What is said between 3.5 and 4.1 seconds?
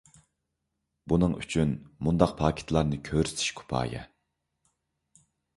كۇپايە.